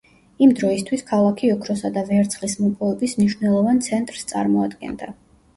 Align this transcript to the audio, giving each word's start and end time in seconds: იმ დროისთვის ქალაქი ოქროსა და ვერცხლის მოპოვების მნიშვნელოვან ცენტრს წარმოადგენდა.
იმ 0.43 0.53
დროისთვის 0.59 1.03
ქალაქი 1.11 1.51
ოქროსა 1.55 1.91
და 1.97 2.03
ვერცხლის 2.07 2.57
მოპოვების 2.63 3.15
მნიშვნელოვან 3.21 3.83
ცენტრს 3.89 4.29
წარმოადგენდა. 4.33 5.13